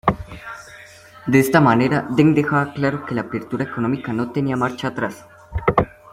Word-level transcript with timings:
De 1.27 1.37
esta 1.37 1.61
manera, 1.61 2.07
Deng 2.09 2.33
dejaba 2.33 2.73
claro 2.73 3.05
que 3.05 3.13
la 3.13 3.21
apertura 3.21 3.65
económica 3.65 4.11
no 4.11 4.31
tenía 4.31 4.55
marcha 4.57 4.87
atrás. 4.87 5.27